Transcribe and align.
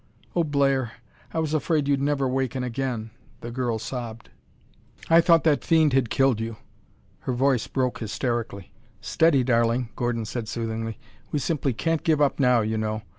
"Oh, 0.35 0.43
Blair, 0.43 0.93
I 1.31 1.37
was 1.37 1.53
afraid 1.53 1.87
you'd 1.87 2.01
never 2.01 2.27
waken 2.27 2.63
again," 2.63 3.11
the 3.41 3.51
girl 3.51 3.77
sobbed. 3.77 4.31
"I 5.11 5.21
thought 5.21 5.43
that 5.43 5.63
fiend 5.63 5.93
had 5.93 6.09
killed 6.09 6.39
you!" 6.39 6.57
Her 7.19 7.33
voice 7.33 7.67
broke 7.67 7.99
hysterically. 7.99 8.71
"Steady, 8.99 9.43
darling," 9.43 9.89
Gordon 9.95 10.25
said 10.25 10.47
soothingly. 10.47 10.97
"We 11.31 11.37
simply 11.37 11.73
can't 11.73 12.01
give 12.01 12.19
up 12.19 12.39
now, 12.39 12.61
you 12.61 12.79
know. 12.79 13.03